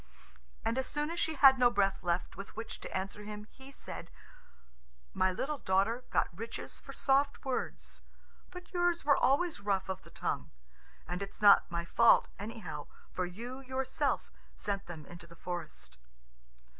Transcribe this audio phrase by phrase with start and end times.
[0.65, 3.71] And as soon as she had no breath left with which to answer him, he
[3.71, 4.09] said,
[5.13, 8.01] "My little daughter got riches for soft words,
[8.49, 10.49] but yours were always rough of the tongue.
[11.07, 15.99] And it's not my fault, anyhow, for you yourself sent them into the forest."